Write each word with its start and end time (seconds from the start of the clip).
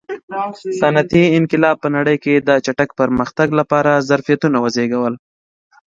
صنعتي 0.81 1.23
انقلاب 1.37 1.75
په 1.83 1.89
نړۍ 1.95 2.17
کې 2.23 2.33
د 2.47 2.49
چټک 2.65 2.89
پرمختګ 2.99 3.47
لپاره 3.59 3.91
ظرفیتونه 4.09 4.57
وزېږول. 4.59 5.13